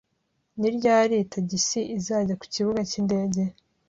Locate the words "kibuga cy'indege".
2.53-3.41